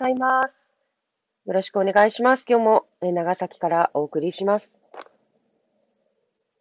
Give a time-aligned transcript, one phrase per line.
[0.00, 0.54] ざいます。
[1.46, 2.44] よろしくお願いします。
[2.48, 4.72] 今日も長崎からお送りします。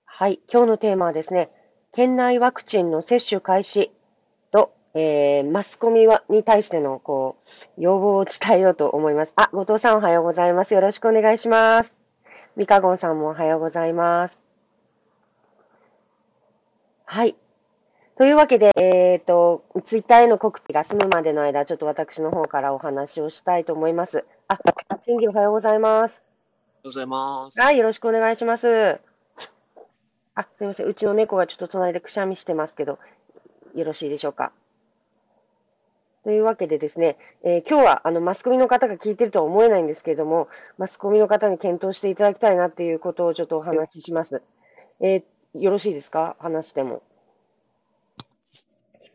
[0.05, 1.49] はい、今日のテーマはですね、
[1.93, 3.91] 県内ワクチンの接種開始
[4.51, 9.33] と、えー、マスコミはに対してのこう要望を伝えようと思います。
[9.37, 10.73] あ、後藤さんおはようございます。
[10.73, 11.93] よろしくお願いします。
[12.57, 14.37] ミカゴンさんもおはようございます。
[17.05, 17.35] はい。
[18.19, 24.25] というわけで、えっ、ー、と、ツイッターへの告知が済むまでの間、ちょっと私の方からお話をしたいと思います。
[24.49, 24.59] あ、
[25.05, 26.21] 天気おはようございます。
[26.83, 27.61] おはようございます。
[27.61, 28.99] はい、よろしくお願いします。
[30.35, 30.87] あ、すみません。
[30.87, 32.99] うちの猫がちょっと隣でくしゃみしてますけど、
[33.73, 34.51] よろしいでしょうか。
[36.25, 44.41] というわけでですね、えー、今日はあのマスコミの方が聞いてるとは思えないんですけれども、マスコミの方に検討していただきたいなっていうことをちょっとお話しします。
[44.99, 46.35] えー、よろしいですか？
[46.39, 47.01] 話しても。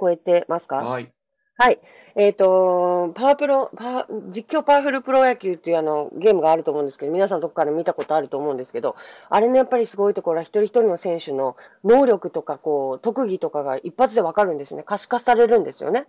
[0.04, 0.76] 聞こえてますか？
[0.76, 1.10] はい。
[1.56, 1.78] はい。
[2.16, 8.96] えっ、ー、と、パワープロ、パ実況パワフルプロ野球っていうあのゲームがあると思うんですけど、皆さんどこかで見たことあると思うんですけど、
[9.30, 14.82] あれのやっぱりすごいところは一人一人の選手の能力とか、こう、特技とかが一発でわかるんですね。
[14.84, 16.06] 可視化されるんですよね。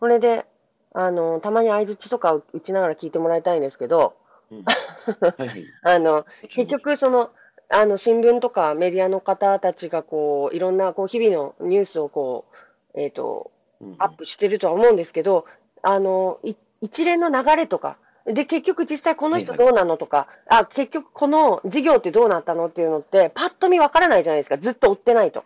[0.00, 0.44] これで、
[0.92, 4.16] あの、たまに相づちとか打ちながら聞いてもらいたいんですけど、
[4.50, 4.64] うん
[5.38, 7.30] はいはい、あの、結局その、
[7.68, 12.56] あの、新聞とかメディアの方たちがこう、いろんなこう、日々のニュースをこう、
[12.96, 13.52] えっ、ー、と、
[13.98, 15.46] アップしてるとは思うんですけど、
[15.82, 16.40] あの、
[16.80, 24.58] 一連の流れとか、で、結局実際この人どうなのとか、はいはい、あ、結局この事業ってどうなったのっていうのって、パッと見わからないじゃないですか。
[24.58, 25.44] ずっと追ってないと。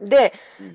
[0.00, 0.32] で、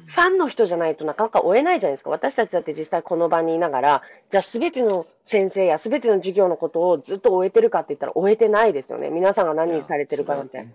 [0.08, 2.09] ファンの人じゃないとなかなか追えないじゃないですか。
[2.09, 9.09] 私たちだって実際この場にいながら、じゃあ全ての先生や全ての授業のことをずっと終えてるかって言ったら終えてないですよね。
[9.09, 10.67] 皆さんが何されてるかなんて。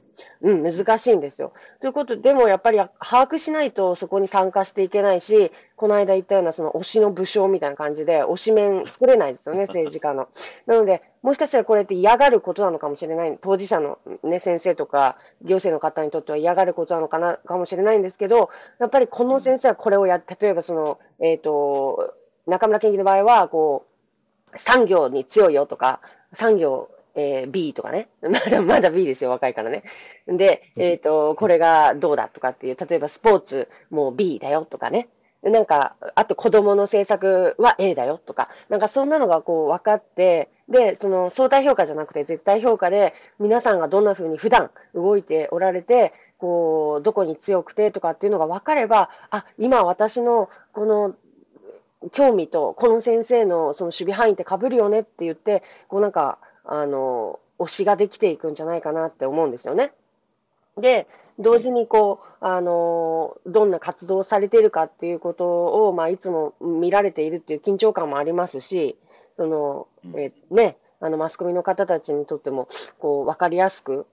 [0.43, 1.53] うん、難しいんですよ。
[1.81, 10.29] ということで、でもやっぱり把握しないとそこに参加していけないし、この間言ったようなその推しの武将みたいな感じで推し面作れないですよね、 政治家の。
[10.67, 13.39] なので、もしかしたらこれって嫌がることなのかもしれない。
[13.41, 22.15] 当事者のね、先生とか行政の方にとっては嫌がることなのかな、かもしれないんですけど、やっぱりこの先生はこれをや、例えばその、えっ、ー、と、
[22.47, 23.92] 中村研究の場合は、こう、
[24.57, 26.01] 産業に強いよとか、
[26.33, 28.09] 産業、えー、B とかね。
[28.23, 29.85] まだ、まだ B ですよ、若いからね。
[30.27, 35.09] で、えっ、ー、と、これがどうだとかっていう、例えばスポーツも B だよとかね。
[35.43, 51.15] なんか、あと子供の政策は A だよとか、なんかそんなのがこう分かって、で、その相対評価じゃなくて絶対評価で、皆さんがどんな風に普段動いておられて、こう、どこに強くてとかっていうのが分かれば、あ、今私のこの
[52.11, 59.93] 興味と、この先生のその守備範囲って被るよねって言って、こうなんか、あの、推しができていくんじゃないかなって思うんですよね。
[60.77, 61.07] で、
[61.39, 68.97] 同時にこう、あの、どんな活動をされているかっていうことを、まあ、いつも見られているっていう緊張感もありますし、
[69.37, 69.87] その、
[70.17, 74.07] えね、あの、マスコミの方たちにとっても、こう、わかりやすく、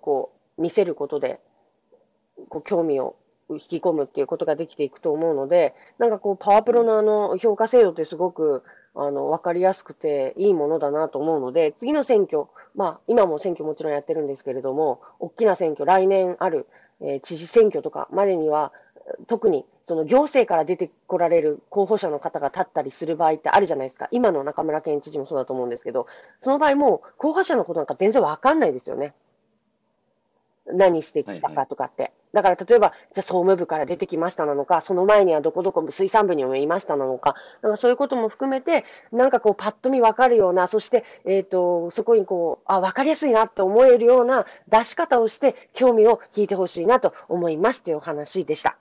[0.00, 1.40] こう、見せることで、
[2.48, 3.16] こう、興味を
[3.50, 8.62] 引き込むっていうことができていくと思うので、なんかこう、パワプロのあの、評価制度ってすごく、
[8.94, 16.66] あの、わかりやすくていいものだなと思うので、次の選挙、まあ、今も選挙もちろんやってるんですけれども、大きな選挙、来年ある、
[17.00, 18.72] えー、知事選挙とかまでには、
[19.28, 24.08] 特にその行政から出てこられる候補者の方が立ったりする場合ってあるじゃないですか。
[24.10, 26.06] 今の中村県知事もそうだと思うんですけど、
[26.42, 29.14] その場合も候補者のことなんか全然わかんないですよね。
[30.66, 32.02] 何してきたかとかって。
[32.02, 48.76] はいはいだから例えば、じゃあ総務部から出てきましたなのか、その前にはどこどこ水産部にもいましたなのか、なんかそういうことも含めて、なんかこうパッと見わかるような、そして、えっ、ー、と、そこにこう、あ、わかりやすいなって思えるような出し方をして、興味を引いてほしいなと思いますというお話でした。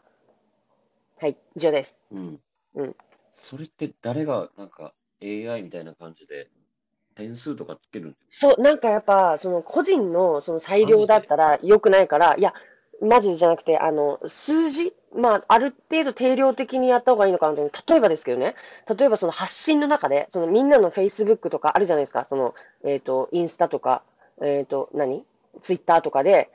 [1.21, 1.97] はい、以上です。
[2.11, 2.39] うん。
[2.75, 2.95] うん。
[3.31, 4.91] それって誰がなんか
[5.23, 6.49] AI みたいな感じで
[7.15, 12.53] 点数とかつけるそう、なんかやっぱ、その個人のその裁量だったら良くないから、いや、
[13.01, 18.55] マジじゃなくて、あの、数字、まあ、ある程度定量的にやった方がいいのかなと例えばですけどね、
[18.97, 24.03] 例えばその発信の中で、そのみんなの Facebook とかあるじゃないですか、その、えっ、ー、と、インスタとか、
[24.41, 25.25] えっ、ー、と、何？
[25.61, 26.49] ツイッターとかで、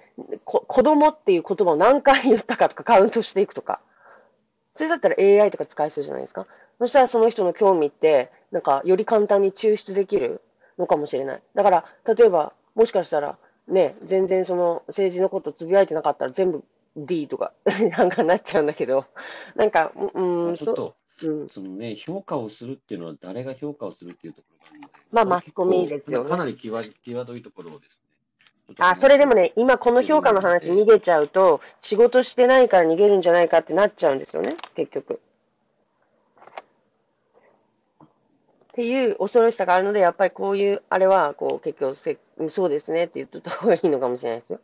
[0.44, 3.80] こ、子供っていう言葉を何回言ったかとかカウントしていくとか。
[4.76, 6.46] それだったら AI とか使えそうじゃないですか。
[6.78, 10.40] そしたらその人の興味って、なんか、より簡単に抽出できる
[10.78, 11.42] のかもしれない。
[11.54, 13.38] だから、例えば、もしかしたら、
[13.70, 16.64] ね、全然その政治のことつぶやいてなかったら全部
[16.96, 17.52] D とか
[17.96, 19.06] なんかなっちゃうんだけど、
[19.54, 26.28] なんか、うん、ちょっと、うん、そのね、評価をするっていうのは誰が評価をするっていうところがあるので、まあマスコミですよね。
[26.28, 28.00] かなり際際どいところです
[28.68, 28.74] ね。
[28.78, 35.20] あ、それでもね、今この評価の話逃げちゃうと、仕事してないから逃げるんじゃないかってなっちゃうんですよね、結局。
[38.70, 42.18] っていう恐ろしさがあるので、やっぱりこういう、あれは、こう、結局せ、
[42.48, 44.60] そうですねって言っとった方がいいのかもしれないですよ。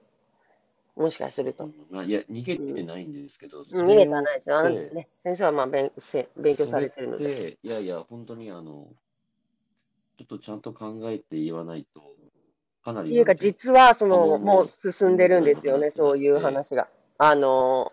[0.97, 1.69] もしかすると。
[1.91, 4.59] まあ、いや、逃げてないんですけど、うん逃げてはないですよ。
[4.59, 7.59] あのね、先生はまあ勉せ勉強されてるので。
[7.63, 8.89] いやいや、本当にあの、
[10.17, 12.15] ちょっとちゃんと考えて言わないと、
[12.83, 13.15] かなり。
[13.15, 16.89] いうか、実は、そのもう進んでるんですよね、そういう話が。
[17.19, 17.93] あの、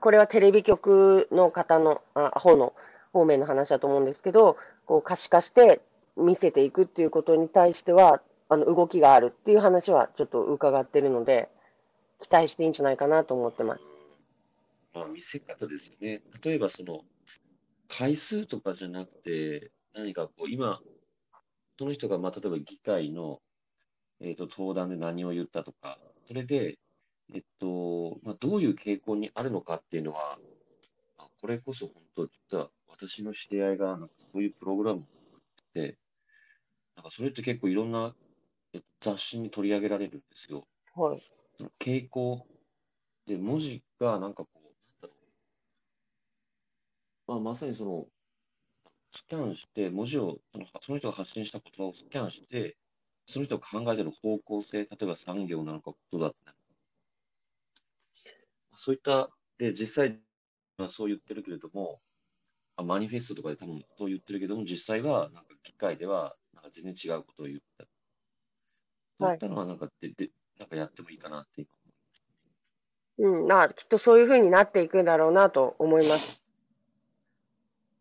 [0.00, 2.72] これはテレビ局の方の、あ方の
[3.12, 4.56] 方面の話だと思うんですけど、
[4.88, 5.82] こう可視化して
[6.16, 11.50] 見せていくっていうことに対しては、あの、動きがあるっていう話はちょっと伺ってるので、
[12.20, 13.82] 期待していいんじゃないかなと思ってます。
[14.94, 16.22] まあ、見せ方ですよね。
[16.42, 17.02] 例えば、その、
[17.86, 20.80] 回数とかじゃなくて、何かこう、今、
[21.78, 23.40] その人が、まあ、例えば議会の、
[24.20, 26.78] えっと、登壇で何を言ったとか、それで、
[27.34, 30.38] えっと、まあ、どういう傾向にあるのかっていうのは、
[31.40, 35.98] これこそ本当、実は私の知り合いが、なんかそういうプログラムを作ってて、
[36.96, 38.14] なんかそれって結構いろんな
[38.72, 40.66] えっと雑誌に取り上げられるんですよ。
[40.94, 41.20] はい。
[41.56, 42.46] その傾向
[43.26, 45.12] で、文字がなんかこう、なんだろ
[47.28, 47.32] う。
[47.32, 48.06] まあ、まさにその、
[49.12, 52.76] スキャンして、文字を、そのその人が発信した言葉をスキャンして、
[53.26, 56.64] その人が考えてる方向性、例えば産業なのか、ことだってなのか。
[58.76, 60.20] そういった、で、実際、
[60.78, 62.00] まあ、そう言ってるけれども、
[62.76, 67.84] あマニフェストとかで多分そう言ってるけども、実際は、なんか議会では、なんか全然違うことを言った。
[69.20, 71.68] そういったのは、なんかで、で、なんかやってもいいかなって今
[73.18, 76.42] うん、まあ、きっとそういうふうになっていくんだろうなと思います。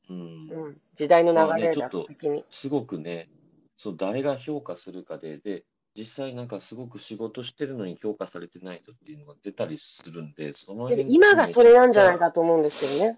[0.10, 0.18] うん
[0.52, 0.82] うん。
[0.96, 2.08] 時代のまあ流れだねちょっと。
[2.52, 3.30] すごくね、
[3.76, 5.66] そう、誰が評価するかで、で、
[5.98, 13.18] 実際なんかすごく仕事してるのに評価されてない人っていうのが出たりするんで、その今がそれなんじゃないかと思うんですけどね。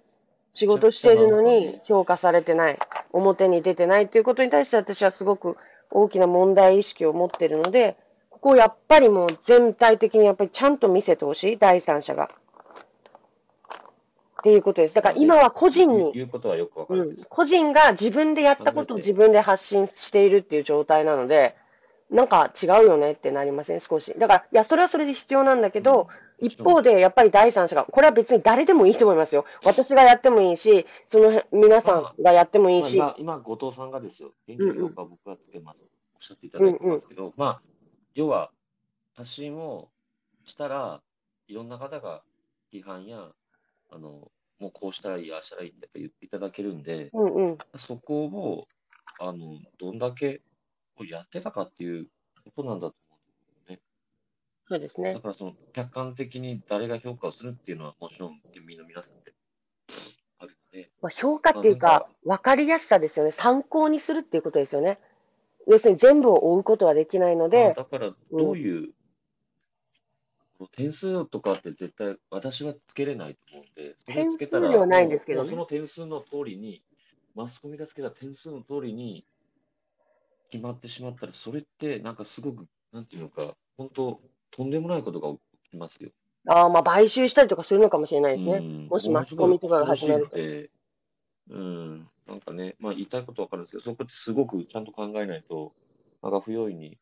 [0.53, 2.79] 仕事してるのに評価されてない、
[3.11, 5.57] 表に出てないということに対して私はすごく
[5.91, 7.97] 大きな問題意識を持ってるので、
[8.29, 12.31] ここをやっぱりもう全体的にやっぱりちゃんと見せてほしい、第三者が。
[14.39, 14.95] っていうことです。
[14.95, 21.55] だから今は個人に、言うことはよくわかるんです。、うん個人が自分でやったことを自分で発信しているっていう状態なので、
[22.09, 24.13] なんか違うよねってなりません、少し。
[24.17, 26.07] だから、いや、それはそれで必要なんだけど、
[26.39, 29.45] 一方で、やっぱり第三者が、これは別に誰でもいいと思いますよ。
[29.63, 35.83] 私がやってもいいし、その皆さんがやってもいいし、まあ、今、今、後藤さんがですよ、元気評価僕がつけます、
[36.15, 37.61] おっしゃっていただいてますけど、まあ、
[38.15, 38.51] 要は、
[39.13, 39.89] 発信を
[40.45, 41.01] したら、
[41.47, 42.23] いろんな方が
[42.73, 43.29] 批判や、
[43.91, 47.57] あの、もうこうしたらいい、ああしたらいいって言っていただけるんで、うんうん。
[47.75, 48.67] そこを、
[49.19, 50.41] あの、どんだけ
[50.99, 52.07] こうやってたかっていう
[52.53, 53.81] ことなんだと思うんですよね。
[54.67, 55.21] そうですねだ。
[55.21, 59.33] からその客観的に誰が評価をするっていうのはもちろん県民の皆さんで
[60.39, 63.31] あるので、まあ、評価っていうか分かりやすさですよね。
[63.31, 64.99] 参考にするっていうことですよね。
[65.67, 68.89] 要するに全部を追うことはできないのまあで、だからどういう、
[70.57, 76.83] この点数とかって絶対私はつけれないと思うんで、それつけたら点数ではないんですけどねもうもうその点数の通りに、
[77.35, 79.25] マスコミがつけた点数の通りに
[80.49, 84.19] 決まってしまったら、それってなんかすごく、なんていうのか、本当、
[84.51, 85.37] とんでもないことが起
[85.71, 86.09] きますよ。
[86.47, 88.53] ああ、まあ、買収したりとかするのかもしれないですね。
[88.57, 90.37] うんもしマスコミとかが始めると。
[91.51, 95.73] うん、なんかね、まあ言いたいことはわかるんですけど、そこってすごくちゃんと考えないと、
[96.21, 96.97] なんか不用意に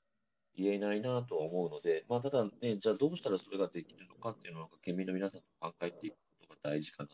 [0.56, 7.10] 言えないなとは思うので、まあただね、じゃあどうしたらそれができるのかっていうのは、県民の皆さんと考えていくことが大事かな。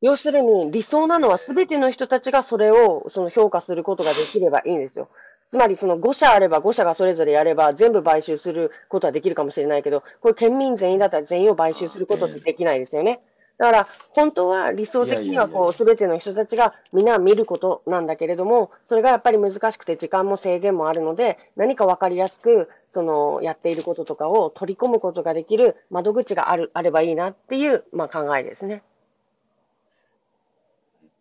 [0.00, 5.08] 要するに、理想なのは全ての人たちがそれをその評価することができればいいんですよ。
[5.52, 13.20] つまり、その5社あれば5社がそれぞれやれば全部買収することはできるかもしれないけど、これ県民全員だったら全員を買収することってできないですよね。
[13.58, 28.82] だから、本当は理想的にはこう、全ての人たちがみんな見ることなんだけれども、それがやっぱり難しくて時間も制限もあるので、何かわかりやすく、その、やっていることとかを取り込むことができる窓口がある、あればいいなっていう、まあ考えですね。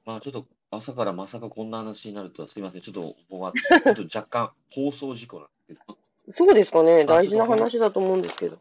[0.05, 5.97] まあちょっと朝からまさかこんな話になるとはすいません、ちょっと思わちょっと若干放送事故なんですけど。
[6.33, 7.01] そうですかね。
[7.01, 8.57] あ大事な話だと思うんですけど。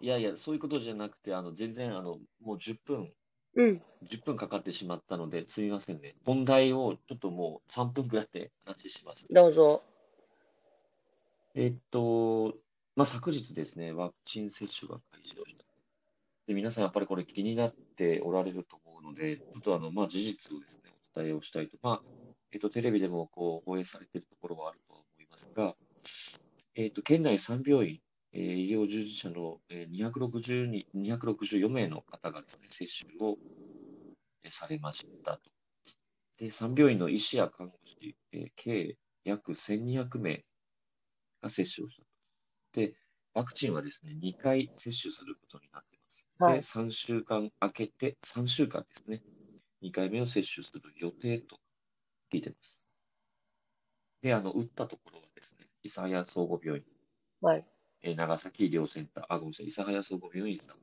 [0.00, 3.12] いやいや、そういうことじゃなくて、あの、全然、あの、もう10分、
[3.54, 3.82] うん。
[4.04, 6.16] 10分かかってしまったので、すみませんね。
[6.24, 9.32] 本題をちょっともう3分くらいで話します。
[9.32, 9.82] どうぞ。
[11.54, 12.54] えっと、
[12.96, 15.64] まあ、昨日ですね、ワクチン接種が開始をした。
[16.46, 21.78] で、皆さんやっぱりこれ気になっておられると思うので、ちょっとあの、まあ、事実をですね、お伝えをしたいと。
[21.82, 22.04] まあ、
[22.52, 25.76] えっと、テレビでもこう、放映されているところはあると思いますが、
[26.74, 28.00] えっと、県内3病院、
[28.32, 33.36] えー医療従事者のえー260に264名の方がですね、接種を
[34.44, 35.50] えーされましたと。
[36.38, 40.44] で、3病院の医師や看護師、えー計約1200名
[41.42, 42.02] が接種をした。
[42.72, 42.94] で、
[43.34, 46.28] ワクチンはですね、2回接種することになっています。
[46.38, 49.22] はいで、3週間空けて、3週間ですね、
[49.82, 51.58] 2回目を接種する予定と
[52.32, 52.88] 聞いてます。
[54.22, 56.86] で、あの、打ったところはですね、諫早総合病院、
[57.40, 57.66] はい。
[58.02, 60.76] えー長崎医療センター、あ、ごめんなさい、諫早総合病院、諫早。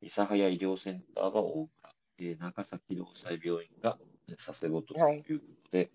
[0.00, 5.90] 諫早医療センターが大村、えー長崎労災病院がえー佐世保とはいいうことで、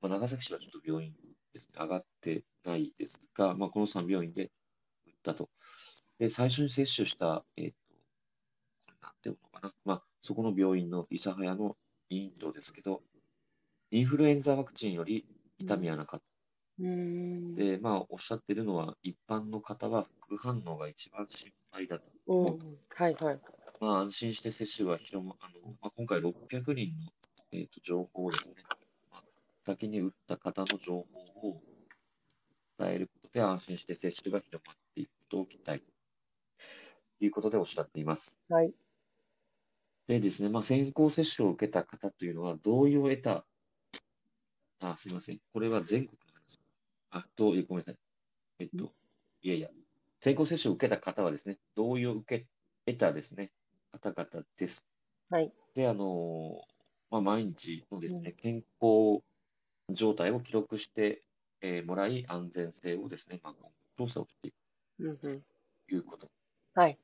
[0.00, 1.12] まあ、長崎市はちょっと病院
[1.52, 4.50] ですね、上がってないですが、まあ、この3病院で
[5.06, 5.50] 打ったと。
[6.18, 7.74] で、最初に接種した、えっ、と、
[8.86, 11.78] これなんていうのかな、まあ、そこの病院の諫早の
[12.08, 13.04] 委員長ですけど、
[13.90, 15.26] インフルエンザワクチンより
[15.58, 16.26] 痛みはなかった。
[16.78, 17.64] うーん。
[17.64, 22.04] で、まあ、おっしゃってるのは、一般の方は副反応が一番心配だと。
[22.26, 22.84] うん。
[22.94, 23.42] はいはい。
[23.78, 27.12] まあ、安心して接種は広ま、あの、まあ、今回600人の、
[27.52, 28.66] えーと情報をですね、
[29.10, 29.24] まあ、
[29.64, 31.62] 先に打った方の情報を
[32.78, 35.92] 伝えることで安心して接種が広まっていくことを期待と
[37.20, 38.38] いうことでおっしゃっています。
[38.48, 38.74] はい。
[40.06, 43.46] でですね、まあ、先行接種を受けた方というのは、同意を得た、
[44.80, 45.40] あ、すみません。
[45.52, 46.60] これは全国の話。
[47.10, 47.98] あ、同意、ごめんなさい。
[48.58, 48.92] えっと、
[49.42, 49.70] いやいや、
[50.20, 52.46] 先行接種を受けた方はですね、同意を受け
[52.86, 53.52] 得たですね、
[53.92, 54.86] 方々です。
[55.30, 55.52] はい。
[55.74, 56.62] で、あの
[57.10, 59.22] まあ、毎日のですね、健康
[59.90, 61.22] 状態を記録して、
[61.60, 63.54] えーもらい、安全性をですね、まあ、
[63.96, 64.54] 調査をしていく
[65.00, 65.18] うんうん。
[65.18, 65.28] と
[65.94, 66.28] いうこと
[66.74, 66.98] はい。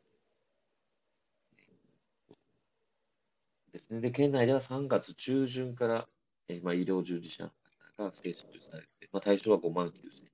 [3.81, 4.01] ですね。
[4.01, 6.09] で、県内では3月中旬から、
[6.49, 7.51] えーまあ、医療従事者の
[7.97, 10.31] 方が接種されて、まあ、対象は5万9000人。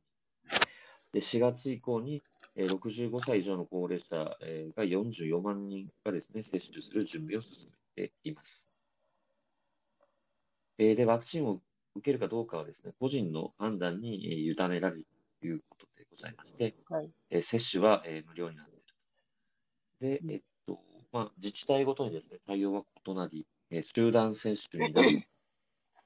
[1.13, 2.23] で、4月以降に、
[2.57, 8.71] えー65歳以上の高齢者、えーが44万人がですね、接種する準備を進めています。
[10.79, 11.63] えーで、ワクチンを
[11.95, 15.07] 受けるかどうかはですね、個人の判断に、えー委ねられる
[15.41, 17.11] ということでございまして、はい。
[17.31, 18.85] えー接種は、えー無料になっている。
[20.01, 20.43] でう、んえ
[21.17, 25.09] まあ、自治体ごとにですね、対応は異なり、えー集団接種になる、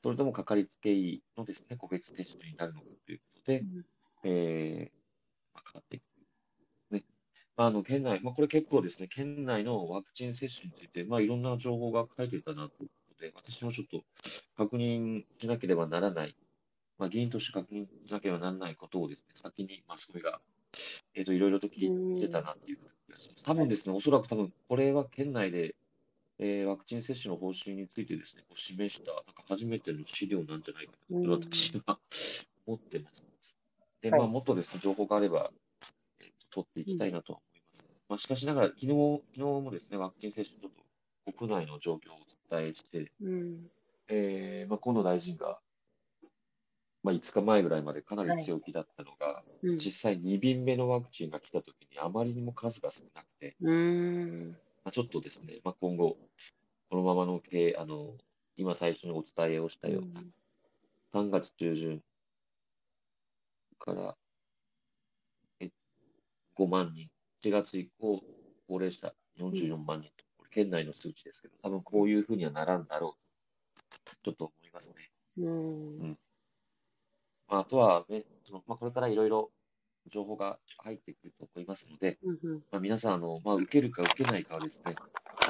[0.05, 3.87] それともかかりつけ医のですね、個別接種になるのかということで、うん
[4.23, 4.99] えー
[5.53, 6.05] まあ、変わっていく。
[6.93, 7.05] ね。
[7.57, 14.05] まあ、あの、県内、まあ、これ結構ですね、県内のワクチン接種について、まあ、いろんな情報が書いてたなということで、私もちょっと
[14.57, 16.37] 確認しなければならない、
[16.99, 20.41] まあ、議員として確認しなければならないことをですね、先にマスコミが、
[21.15, 23.45] えっ、と、いろいろと聞いてたなっていう感じがします。
[23.45, 25.75] 多分ですね、おそらく多分、これは県内で、
[26.39, 31.99] えーワクチン接種の方針についてですね、こう示した、なんか初めての資料なんじゃないかなと、うん私は
[32.67, 33.25] 思ってます。
[34.01, 35.51] で、はいまあ、もっとですね、情報があれば、
[36.21, 37.85] えーと取っていきたいなとは思います。
[38.09, 40.73] まあ、しかしながら、昨日、昨日もですね、ワクチン接種、ちょっ
[41.27, 43.71] と国内の状況をお伝えして、うん。
[44.09, 45.61] えーまあ、河野大臣が、
[47.03, 49.77] まあ、5日前ぐらいまでかなり強気だったのが、うん。
[49.77, 54.51] 実際2便目のワクチンが来たときにあまりにも数が少なくて、うーん。
[54.51, 56.19] まあ、ちょっとですね、まあ、今後、
[56.91, 58.17] このままの経あの、
[58.57, 60.23] 今最初にお伝えをしたような、
[61.13, 62.03] 3月中旬
[63.79, 64.17] から
[65.61, 65.71] え
[66.55, 67.09] 5万人、
[67.43, 68.23] 4月以降、
[68.69, 74.95] 高齢者44万人と、これ県内の数値ですけど、多分こういうふうにはならんだろうと、ちょっと思いますね。
[76.01, 76.19] うん。
[77.51, 79.51] まあ、あとはね、そのまあ、これからいろいろ
[80.07, 82.63] 情報が入ってくると思いますので、うん。
[82.71, 84.95] まあ、皆さん、あの、まあ、受けるか受けないかはですね、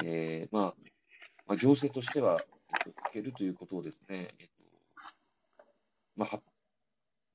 [0.03, 0.75] えーまあ、
[1.47, 2.39] まあ、行政としては、
[2.69, 4.53] えっと、受けるということをですね、えっと、
[6.15, 6.41] まあ、は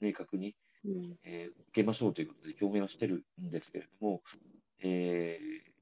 [0.01, 1.17] 明確に、うん。
[1.25, 4.23] えー受けましょうということで表明はしてるんですけれども、
[4.83, 5.73] えー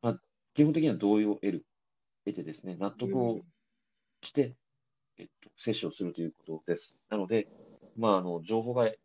[0.00, 0.20] まあ、
[0.54, 1.66] 基本的には同意を得る、
[2.24, 3.40] 得てですね、納得を
[4.22, 4.56] して、
[5.18, 6.96] えっと、接種をするということです。
[7.10, 7.48] なので、
[7.96, 8.96] まあ、あの、情報がえ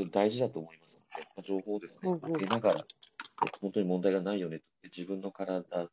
[0.00, 5.88] ー大事だと思いますので、まあ、情報をですね、受けながら、え本当に問題がないよねと、自分の体、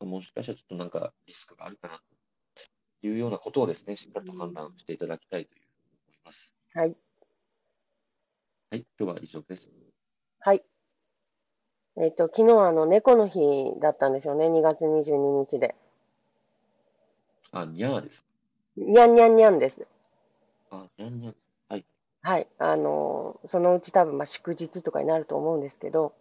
[0.00, 2.00] もしかしたらちょっとなんかリスクがあるかな
[3.00, 5.62] というようなことをですね、しっかりと判断していただきたいという
[6.06, 6.54] 思います。
[6.74, 6.96] はい。
[8.70, 9.68] はい、今日は以上です。
[10.40, 10.62] はい。
[11.96, 13.40] えっ、と、昨日はあの、猫の日
[13.80, 14.46] だったんですよね。
[14.46, 15.16] 2月22
[15.50, 15.74] 日で。
[17.50, 18.24] あ、にゃーです。
[18.76, 19.84] にゃんにゃんにゃんです。
[20.70, 20.86] あ。
[21.68, 21.84] はい。
[22.22, 22.48] はい。
[22.58, 26.14] あの、そのうち多分、まあ、祝日とかになると思うんですけど、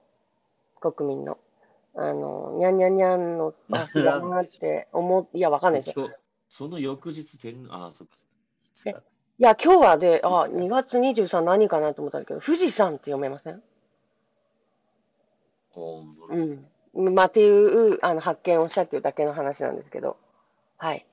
[0.79, 1.37] 国民の。
[1.95, 6.11] あの、にゃんにゃんにゃんのあ日だなって思っ、 いや、わかんないですよ。
[6.49, 8.15] その翌日天、あ、そっか。
[9.39, 13.61] いや、今日はで、あ、2月23何かなと思ったんだけど、富士山って読めません？
[16.93, 17.13] うん。
[17.13, 20.17] まあ、っていう、あの、発見をしたっていうだけの話なんですけど。
[20.77, 21.05] はい。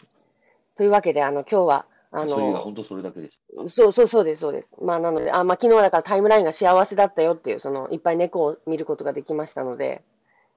[0.76, 3.68] というわけで、あの、今日は、あの、本当それだけでしょ。
[3.68, 4.72] そうそうそうです、そうです。
[4.80, 10.02] まあ、なので、あ、まあ、昨日だからタイムラインが幸せだったよっていう、その、いっぱい猫を見ることができましたので、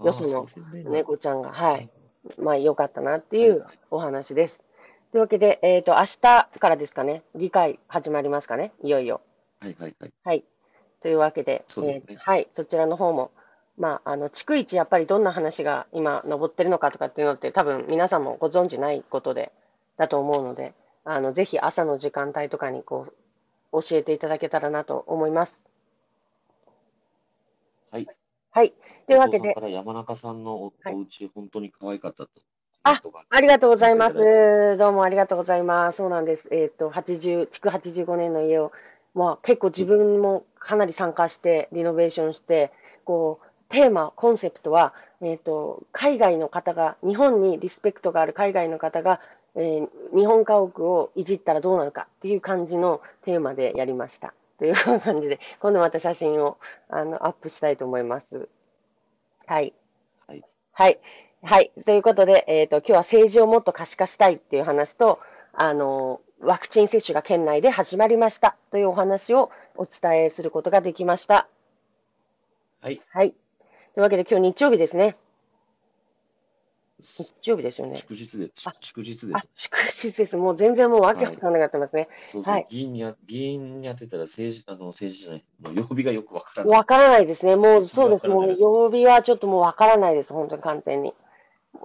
[0.03, 0.47] よその
[0.91, 1.89] 猫ちゃんが、はい。
[2.37, 4.63] まあ、良かったなっていうお話です。
[5.11, 9.21] というわけで、えっと、明日からですかね、議会始まりますかね、いよいよ。
[9.59, 10.13] はいはいはい。
[10.23, 10.43] はい。
[11.01, 13.31] というわけで、そうですねえーはい、そちらの方も、
[13.79, 19.51] まあ、あの、逐一やっぱりどんな話が今上ってるのかとかっていうのって多分皆さんもご存知ないことで、
[19.97, 20.73] だと思うので、
[21.09, 23.07] あの、ぜひ朝の時間帯とかにこ
[23.71, 25.63] う、教えていただけたらなと思います。
[27.91, 28.07] はい。
[28.51, 28.73] はい。
[29.07, 32.29] というわけで山中さんのおはいお家、本当に可愛かったと。
[32.83, 34.77] あありがとうございます。
[34.77, 35.97] どうもありがとうございます。
[35.97, 36.49] そうなんです。
[36.51, 38.73] えっと、80、築85年の家を、
[39.13, 42.73] まあ、結構自分もかなり参加して、リノベーションして、
[43.05, 49.19] こう、テーマ、コンセプトは、えっと、海外の方が、日本にリスペクトがある海外の方が、
[49.57, 54.33] えー日本家屋をいじったらどうなるかっていう感じのテーマでやりました。
[54.57, 56.57] という感じで、今度また写真を
[56.89, 58.47] あのアップしたいと思います。
[59.45, 59.73] はい。
[60.27, 60.43] はい。
[60.71, 60.99] はい。
[61.43, 61.71] はい。
[61.85, 65.19] ということで、えっ、と、今日は政治をもっと可視化したいっていう話と、
[65.53, 71.47] あの、ワクチン接種が県内で始まりましたというお話をお伝えすることができました。
[72.81, 73.01] はい。
[73.09, 73.31] はい。
[73.31, 73.37] とい
[73.97, 75.17] うわけで今日日曜日ですね。
[76.99, 77.97] 日曜日ですよね。
[77.97, 80.35] 祝日で、あ祝日であ、祝日です。
[80.37, 82.09] もう全然もうわけわかんなくなってますね。
[82.31, 86.77] そうそう、はい議員にや、議員にやってたら政治、あの、政治じゃない、もう曜日がよくわからない。
[86.77, 87.55] わからないですね。
[87.55, 88.27] もうそうです。
[88.27, 90.33] もう曜日はちょっともうわからないです。
[90.33, 91.13] 本当に完全に。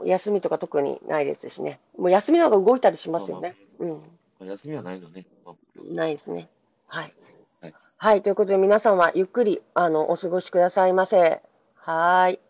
[0.05, 1.79] 休みとか特にないですしね。
[1.99, 3.57] もう休みの方が動いたりしますよね。
[3.79, 3.91] うん。
[3.91, 3.97] ま
[4.41, 5.27] あ休みはないのね。
[5.45, 5.55] まあ
[5.95, 6.49] ないですね。
[6.87, 7.15] はい。
[7.61, 7.75] はい。
[7.99, 8.23] はい。
[8.23, 11.43] ということで、皆さんはゆっくり、あの、お過ごしくださいませ。
[11.75, 12.41] はーい。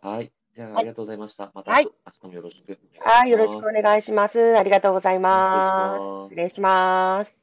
[0.00, 0.32] はい。
[0.54, 1.50] じゃあ、はいありがとうございました。
[1.54, 2.78] また、はい明日もよろしく。
[3.00, 3.30] はい。
[3.30, 4.56] よろしくお願いします。
[4.56, 5.18] ありがとうござい。
[5.18, 7.41] ます失礼します。